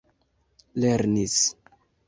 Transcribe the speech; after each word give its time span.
lernis 0.79 1.39